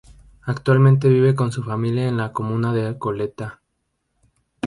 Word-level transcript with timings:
Actualmente 0.41 1.09
vive 1.09 1.35
con 1.35 1.51
su 1.51 1.61
familia 1.61 2.07
en 2.07 2.17
la 2.17 2.33
comuna 2.33 2.73
de 2.73 2.87
Recoleta. 2.87 3.61